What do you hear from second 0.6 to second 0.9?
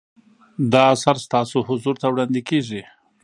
دا